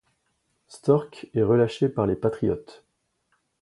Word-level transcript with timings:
Stork 0.67 1.27
est 1.35 1.43
relâché 1.43 1.87
par 1.87 2.07
les 2.07 2.15
Patriots. 2.15 2.65